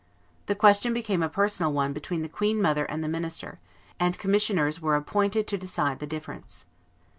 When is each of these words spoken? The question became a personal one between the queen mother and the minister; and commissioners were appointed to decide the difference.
The 0.47 0.55
question 0.55 0.95
became 0.95 1.21
a 1.21 1.29
personal 1.29 1.71
one 1.73 1.93
between 1.93 2.23
the 2.23 2.27
queen 2.27 2.59
mother 2.59 2.85
and 2.85 3.03
the 3.03 3.07
minister; 3.07 3.59
and 3.99 4.17
commissioners 4.17 4.81
were 4.81 4.95
appointed 4.95 5.45
to 5.45 5.59
decide 5.59 5.99
the 5.99 6.07
difference. 6.07 6.65